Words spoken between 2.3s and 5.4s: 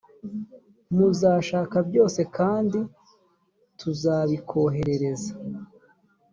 kandi tuzabikoherereza